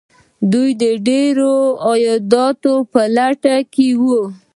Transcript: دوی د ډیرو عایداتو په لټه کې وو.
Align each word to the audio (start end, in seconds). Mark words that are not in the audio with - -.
دوی 0.51 0.69
د 0.81 0.83
ډیرو 1.07 1.53
عایداتو 1.87 2.73
په 2.91 3.01
لټه 3.15 3.55
کې 3.73 3.87
وو. 4.01 4.21